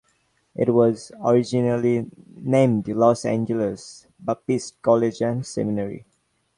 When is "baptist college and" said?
4.19-5.45